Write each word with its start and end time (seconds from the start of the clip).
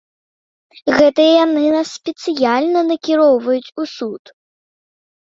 Гэта 0.97 1.21
яны 1.43 1.65
нас 1.75 1.87
спецыяльна 1.97 2.79
накіроўваюць 2.91 3.73
у 3.85 3.87
суд. 3.97 4.23